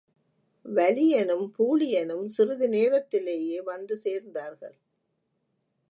வலியனும் 0.65 1.45
பூழியனும் 1.57 2.25
சிறிது 2.25 2.69
நேரத்திலேயே 2.69 3.61
வந்து 3.61 3.97
சேர்ந்தார்கள். 4.03 4.77